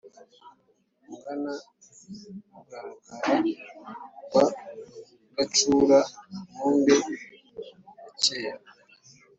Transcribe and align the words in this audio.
ungana 1.07 1.53
rugaragara 2.51 3.37
rwa 4.25 4.43
gacura-nkumbi 5.35 6.95
yakera 8.03 8.59